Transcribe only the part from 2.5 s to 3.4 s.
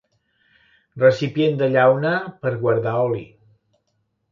a guardar oli.